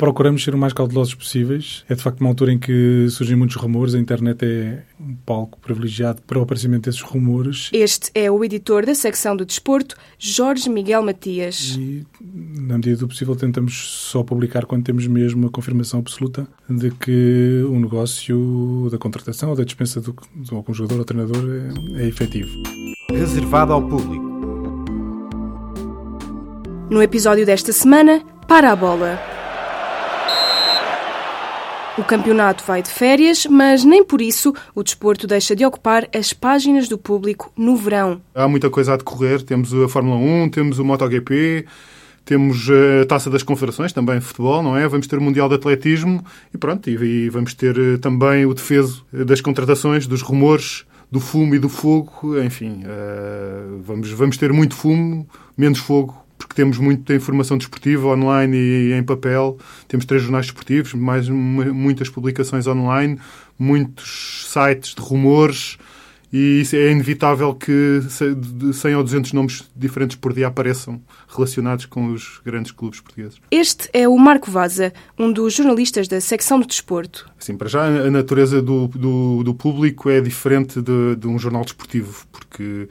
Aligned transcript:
procuramos 0.00 0.42
ser 0.42 0.54
o 0.54 0.58
mais 0.58 0.72
cautelosos 0.72 1.14
possíveis. 1.14 1.84
É 1.86 1.94
de 1.94 2.02
facto 2.02 2.22
uma 2.22 2.30
altura 2.30 2.50
em 2.50 2.58
que 2.58 3.06
surgem 3.10 3.36
muitos 3.36 3.56
rumores, 3.56 3.94
a 3.94 3.98
internet 3.98 4.42
é 4.42 4.82
um 4.98 5.14
palco 5.14 5.60
privilegiado 5.60 6.22
para 6.22 6.38
o 6.38 6.42
aparecimento 6.42 6.84
desses 6.84 7.02
rumores. 7.02 7.68
Este 7.70 8.10
é 8.14 8.30
o 8.30 8.42
editor 8.42 8.86
da 8.86 8.94
secção 8.94 9.36
do 9.36 9.44
desporto, 9.44 9.94
Jorge 10.18 10.70
Miguel 10.70 11.02
Matias. 11.02 11.76
E, 11.78 12.06
na 12.18 12.78
medida 12.78 12.96
do 12.96 13.08
possível, 13.08 13.36
tentamos 13.36 13.74
só 13.90 14.22
publicar 14.22 14.64
quando 14.64 14.84
temos 14.84 15.06
mesmo 15.06 15.48
a 15.48 15.50
confirmação 15.50 16.00
absoluta 16.00 16.48
de 16.66 16.90
que 16.92 17.62
o 17.68 17.78
negócio 17.78 18.88
da 18.90 18.96
contratação 18.96 19.50
ou 19.50 19.56
da 19.56 19.64
dispensa 19.64 20.00
do, 20.00 20.16
do 20.34 20.56
algum 20.56 20.72
jogador 20.72 21.00
ou 21.00 21.04
treinador 21.04 21.44
é, 21.94 22.04
é 22.04 22.06
efetivo. 22.08 22.50
Reservado 23.10 23.74
ao 23.74 23.86
público. 23.86 24.24
No 26.90 27.02
episódio 27.02 27.44
desta 27.44 27.70
semana, 27.70 28.24
para 28.48 28.72
a 28.72 28.76
bola. 28.76 29.39
O 32.00 32.04
campeonato 32.04 32.64
vai 32.64 32.82
de 32.82 32.88
férias, 32.88 33.44
mas 33.44 33.84
nem 33.84 34.02
por 34.02 34.22
isso 34.22 34.54
o 34.74 34.82
desporto 34.82 35.26
deixa 35.26 35.54
de 35.54 35.66
ocupar 35.66 36.08
as 36.14 36.32
páginas 36.32 36.88
do 36.88 36.96
público 36.96 37.52
no 37.54 37.76
verão. 37.76 38.22
Há 38.34 38.48
muita 38.48 38.70
coisa 38.70 38.94
a 38.94 38.96
decorrer. 38.96 39.42
Temos 39.42 39.74
a 39.74 39.86
Fórmula 39.86 40.16
1, 40.16 40.48
temos 40.48 40.78
o 40.78 40.84
MotoGP, 40.84 41.66
temos 42.24 42.70
a 42.70 43.04
Taça 43.04 43.28
das 43.28 43.42
Confederações, 43.42 43.92
também 43.92 44.18
futebol, 44.18 44.62
não 44.62 44.78
é? 44.78 44.88
Vamos 44.88 45.06
ter 45.06 45.18
o 45.18 45.20
Mundial 45.20 45.46
de 45.46 45.56
Atletismo 45.56 46.24
e 46.54 46.56
pronto, 46.56 46.88
e, 46.88 47.28
vamos 47.28 47.52
ter 47.52 47.78
eh, 47.78 47.98
também 47.98 48.46
o 48.46 48.54
defeso 48.54 49.04
das 49.12 49.42
contratações, 49.42 50.06
dos 50.06 50.22
rumores, 50.22 50.86
do 51.12 51.20
fumo 51.20 51.54
e 51.54 51.58
do 51.58 51.68
fogo. 51.68 52.40
Enfim, 52.42 52.82
vamos, 53.84 54.10
vamos 54.10 54.38
ter 54.38 54.54
muito 54.54 54.74
fumo, 54.74 55.28
menos 55.54 55.80
fogo 55.80 56.16
porque 56.50 56.56
temos 56.56 56.78
muita 56.78 57.14
informação 57.14 57.56
desportiva 57.56 58.08
online 58.08 58.56
e 58.56 58.92
em 58.92 59.04
papel. 59.04 59.56
Temos 59.86 60.04
três 60.04 60.20
jornais 60.20 60.46
desportivos, 60.46 60.94
mais 60.94 61.28
muitas 61.28 62.08
publicações 62.08 62.66
online, 62.66 63.20
muitos 63.56 64.48
sites 64.48 64.96
de 64.96 65.00
rumores 65.00 65.78
e 66.32 66.62
é 66.72 66.90
inevitável 66.90 67.54
que 67.54 68.00
100 68.72 68.96
ou 68.96 69.02
200 69.04 69.32
nomes 69.32 69.70
diferentes 69.76 70.16
por 70.16 70.32
dia 70.32 70.48
apareçam 70.48 71.00
relacionados 71.28 71.86
com 71.86 72.12
os 72.12 72.40
grandes 72.44 72.72
clubes 72.72 73.00
portugueses. 73.00 73.40
Este 73.50 73.88
é 73.92 74.08
o 74.08 74.16
Marco 74.16 74.50
Vaza, 74.50 74.92
um 75.16 75.32
dos 75.32 75.54
jornalistas 75.54 76.08
da 76.08 76.20
secção 76.20 76.58
do 76.58 76.66
desporto. 76.66 77.30
Assim, 77.40 77.56
para 77.56 77.68
já, 77.68 77.84
a 77.84 78.10
natureza 78.10 78.60
do, 78.60 78.88
do, 78.88 79.44
do 79.44 79.54
público 79.54 80.10
é 80.10 80.20
diferente 80.20 80.80
de, 80.80 81.16
de 81.16 81.28
um 81.28 81.38
jornal 81.38 81.62
desportivo, 81.62 82.26
porque 82.32 82.88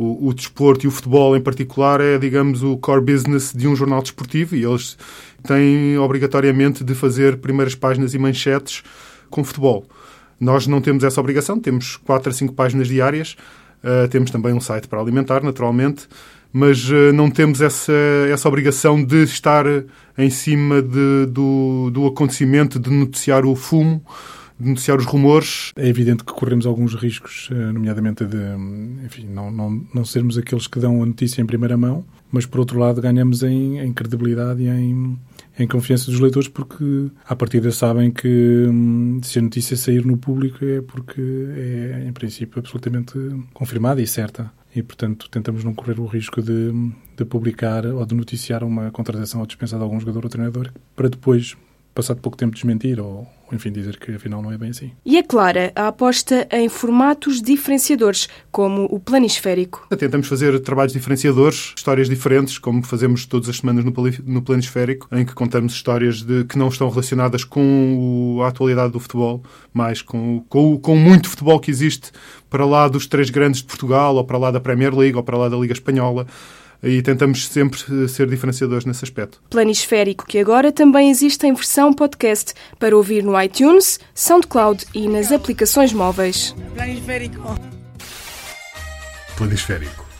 o, 0.00 0.28
o 0.28 0.34
desporto 0.34 0.86
e 0.86 0.88
o 0.88 0.90
futebol 0.90 1.36
em 1.36 1.42
particular 1.42 2.00
é, 2.00 2.16
digamos, 2.16 2.62
o 2.62 2.78
core 2.78 3.02
business 3.02 3.52
de 3.54 3.68
um 3.68 3.76
jornal 3.76 4.00
desportivo 4.00 4.56
e 4.56 4.64
eles 4.64 4.96
têm 5.42 5.98
obrigatoriamente 5.98 6.82
de 6.82 6.94
fazer 6.94 7.36
primeiras 7.36 7.74
páginas 7.74 8.14
e 8.14 8.18
manchetes 8.18 8.82
com 9.28 9.44
futebol. 9.44 9.84
Nós 10.40 10.66
não 10.66 10.80
temos 10.80 11.04
essa 11.04 11.20
obrigação, 11.20 11.60
temos 11.60 11.96
4 11.98 12.30
a 12.30 12.32
5 12.32 12.54
páginas 12.54 12.88
diárias, 12.88 13.36
uh, 13.84 14.08
temos 14.08 14.30
também 14.30 14.54
um 14.54 14.60
site 14.60 14.88
para 14.88 14.98
alimentar, 14.98 15.42
naturalmente, 15.42 16.08
mas 16.50 16.88
uh, 16.88 17.12
não 17.12 17.30
temos 17.30 17.60
essa, 17.60 17.92
essa 18.32 18.48
obrigação 18.48 19.04
de 19.04 19.24
estar 19.24 19.66
em 20.16 20.30
cima 20.30 20.80
de, 20.80 21.26
do, 21.26 21.90
do 21.90 22.06
acontecimento, 22.06 22.80
de 22.80 22.88
noticiar 22.88 23.44
o 23.44 23.54
fumo 23.54 24.02
denunciar 24.60 24.98
os 24.98 25.06
rumores. 25.06 25.72
É 25.74 25.88
evidente 25.88 26.22
que 26.22 26.32
corremos 26.32 26.66
alguns 26.66 26.94
riscos, 26.94 27.48
eh, 27.50 27.72
nomeadamente 27.72 28.24
de 28.24 28.36
enfim, 29.04 29.26
não, 29.26 29.50
não, 29.50 29.86
não 29.94 30.04
sermos 30.04 30.36
aqueles 30.36 30.66
que 30.66 30.78
dão 30.78 31.02
a 31.02 31.06
notícia 31.06 31.40
em 31.40 31.46
primeira 31.46 31.76
mão, 31.76 32.04
mas 32.30 32.46
por 32.46 32.60
outro 32.60 32.78
lado 32.78 33.00
ganhamos 33.00 33.42
em, 33.42 33.78
em 33.78 33.92
credibilidade 33.92 34.62
e 34.62 34.68
em, 34.68 35.18
em 35.58 35.66
confiança 35.66 36.10
dos 36.10 36.20
leitores 36.20 36.48
porque 36.48 37.08
à 37.26 37.34
partida 37.34 37.72
sabem 37.72 38.10
que 38.10 38.66
hum, 38.68 39.20
se 39.22 39.38
a 39.38 39.42
notícia 39.42 39.76
sair 39.76 40.04
no 40.04 40.16
público 40.16 40.64
é 40.64 40.80
porque 40.80 41.20
é 41.20 42.04
em 42.06 42.12
princípio 42.12 42.60
absolutamente 42.60 43.14
confirmada 43.52 44.00
e 44.00 44.06
certa 44.06 44.52
e 44.74 44.82
portanto 44.82 45.28
tentamos 45.28 45.64
não 45.64 45.74
correr 45.74 45.98
o 45.98 46.06
risco 46.06 46.40
de, 46.40 46.72
de 47.16 47.24
publicar 47.24 47.84
ou 47.86 48.06
de 48.06 48.14
noticiar 48.14 48.62
uma 48.62 48.90
contratação 48.90 49.40
ou 49.40 49.46
dispensa 49.46 49.76
de 49.76 49.82
algum 49.82 49.98
jogador 49.98 50.24
ou 50.24 50.30
treinador 50.30 50.70
para 50.94 51.08
depois 51.08 51.56
passado 51.94 52.20
pouco 52.20 52.38
tempo 52.38 52.54
desmentir 52.54 53.00
ou, 53.00 53.26
enfim, 53.52 53.70
dizer 53.70 53.98
que 53.98 54.12
afinal 54.12 54.42
não 54.42 54.52
é 54.52 54.58
bem 54.58 54.70
assim. 54.70 54.92
E 55.04 55.16
é 55.16 55.22
clara 55.22 55.72
a 55.74 55.88
aposta 55.88 56.46
em 56.52 56.68
formatos 56.68 57.40
diferenciadores, 57.40 58.28
como 58.50 58.84
o 58.90 59.00
planisférico. 59.00 59.86
Tentamos 59.96 60.28
fazer 60.28 60.58
trabalhos 60.60 60.92
diferenciadores, 60.92 61.72
histórias 61.76 62.08
diferentes, 62.08 62.58
como 62.58 62.82
fazemos 62.82 63.26
todas 63.26 63.48
as 63.48 63.58
semanas 63.58 63.84
no 64.24 64.42
planisférico, 64.42 65.08
em 65.12 65.24
que 65.24 65.34
contamos 65.34 65.72
histórias 65.72 66.22
de, 66.22 66.44
que 66.44 66.58
não 66.58 66.68
estão 66.68 66.88
relacionadas 66.88 67.44
com 67.44 68.40
a 68.42 68.48
atualidade 68.48 68.92
do 68.92 69.00
futebol, 69.00 69.42
mas 69.72 70.02
com, 70.02 70.44
com, 70.48 70.78
com 70.78 70.96
muito 70.96 71.28
futebol 71.28 71.58
que 71.58 71.70
existe 71.70 72.10
para 72.48 72.64
lá 72.64 72.88
dos 72.88 73.06
três 73.06 73.30
grandes 73.30 73.60
de 73.60 73.66
Portugal, 73.66 74.16
ou 74.16 74.24
para 74.24 74.38
lá 74.38 74.50
da 74.50 74.60
Premier 74.60 74.94
League, 74.94 75.16
ou 75.16 75.22
para 75.22 75.36
lá 75.36 75.48
da 75.48 75.56
Liga 75.56 75.72
Espanhola 75.72 76.26
e 76.82 77.02
tentamos 77.02 77.46
sempre 77.46 77.80
eh, 78.04 78.08
ser 78.08 78.28
diferenciadores 78.28 78.84
nesse 78.84 79.04
aspecto. 79.04 79.40
Planisférico, 79.50 80.26
que 80.26 80.38
agora 80.38 80.72
também 80.72 81.10
existe 81.10 81.46
em 81.46 81.52
versão 81.52 81.92
podcast 81.92 82.54
para 82.78 82.96
ouvir 82.96 83.22
no 83.22 83.40
iTunes, 83.40 84.00
SoundCloud 84.14 84.86
e 84.94 85.08
nas 85.08 85.30
aplicações 85.32 85.92
móveis. 85.92 86.54
Planisférico. 86.74 87.54
Planisférico. 89.36 90.10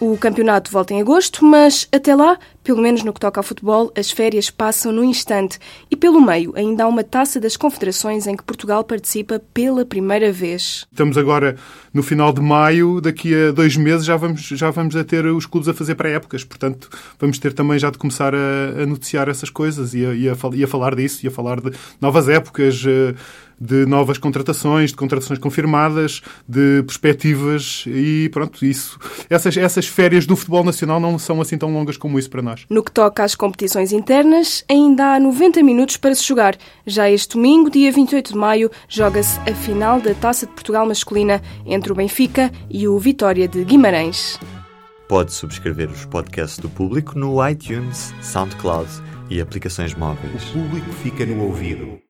O 0.00 0.16
campeonato 0.16 0.70
volta 0.70 0.94
em 0.94 1.00
agosto, 1.00 1.44
mas 1.44 1.88
até 1.90 2.14
lá, 2.14 2.38
pelo 2.68 2.82
menos 2.82 3.02
no 3.02 3.14
que 3.14 3.20
toca 3.20 3.40
ao 3.40 3.42
futebol, 3.42 3.90
as 3.96 4.10
férias 4.10 4.50
passam 4.50 4.92
no 4.92 5.02
instante 5.02 5.58
e 5.90 5.96
pelo 5.96 6.20
meio 6.20 6.52
ainda 6.54 6.84
há 6.84 6.86
uma 6.86 7.02
taça 7.02 7.40
das 7.40 7.56
confederações 7.56 8.26
em 8.26 8.36
que 8.36 8.44
Portugal 8.44 8.84
participa 8.84 9.40
pela 9.54 9.86
primeira 9.86 10.30
vez. 10.30 10.86
Estamos 10.92 11.16
agora 11.16 11.56
no 11.94 12.02
final 12.02 12.30
de 12.30 12.42
maio, 12.42 13.00
daqui 13.00 13.34
a 13.34 13.52
dois 13.52 13.74
meses 13.74 14.04
já 14.04 14.16
vamos, 14.16 14.42
já 14.42 14.68
vamos 14.68 14.94
a 14.96 15.02
ter 15.02 15.24
os 15.24 15.46
clubes 15.46 15.66
a 15.66 15.72
fazer 15.72 15.94
pré-épocas, 15.94 16.44
portanto 16.44 16.90
vamos 17.18 17.38
ter 17.38 17.54
também 17.54 17.78
já 17.78 17.88
de 17.88 17.96
começar 17.96 18.34
a, 18.34 18.82
a 18.82 18.84
noticiar 18.84 19.30
essas 19.30 19.48
coisas 19.48 19.94
e 19.94 20.04
a, 20.04 20.12
e, 20.12 20.28
a, 20.28 20.36
e 20.52 20.62
a 20.62 20.68
falar 20.68 20.94
disso, 20.94 21.24
e 21.24 21.28
a 21.28 21.30
falar 21.30 21.62
de 21.62 21.72
novas 22.02 22.28
épocas. 22.28 22.84
Uh, 22.84 23.16
de 23.60 23.84
novas 23.86 24.18
contratações, 24.18 24.90
de 24.90 24.96
contratações 24.96 25.38
confirmadas, 25.38 26.22
de 26.48 26.82
perspectivas 26.84 27.84
e 27.86 28.28
pronto, 28.32 28.64
isso. 28.64 28.98
Essas, 29.28 29.56
essas 29.56 29.86
férias 29.86 30.26
do 30.26 30.36
futebol 30.36 30.62
nacional 30.62 31.00
não 31.00 31.18
são 31.18 31.40
assim 31.40 31.58
tão 31.58 31.72
longas 31.72 31.96
como 31.96 32.18
isso 32.18 32.30
para 32.30 32.42
nós. 32.58 32.66
No 32.68 32.82
que 32.82 32.90
toca 32.90 33.22
às 33.22 33.34
competições 33.34 33.92
internas, 33.92 34.64
ainda 34.68 35.14
há 35.14 35.20
90 35.20 35.62
minutos 35.62 35.96
para 35.96 36.14
se 36.14 36.24
jogar. 36.24 36.56
Já 36.86 37.10
este 37.10 37.34
domingo, 37.34 37.70
dia 37.70 37.92
28 37.92 38.32
de 38.32 38.38
maio, 38.38 38.70
joga-se 38.88 39.38
a 39.40 39.54
final 39.54 40.00
da 40.00 40.14
Taça 40.14 40.46
de 40.46 40.52
Portugal 40.52 40.86
masculina 40.86 41.42
entre 41.66 41.92
o 41.92 41.94
Benfica 41.94 42.50
e 42.70 42.88
o 42.88 42.98
Vitória 42.98 43.46
de 43.46 43.64
Guimarães. 43.64 44.38
Pode 45.08 45.32
subscrever 45.32 45.88
os 45.90 46.04
podcasts 46.04 46.58
do 46.58 46.68
público 46.68 47.18
no 47.18 47.46
iTunes, 47.46 48.12
SoundCloud 48.20 48.90
e 49.30 49.40
aplicações 49.40 49.94
móveis. 49.94 50.50
O 50.50 50.52
público 50.52 50.92
fica 50.92 51.24
no 51.24 51.44
ouvido. 51.44 51.98